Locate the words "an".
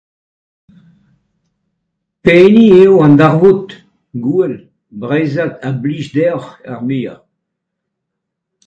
3.05-3.13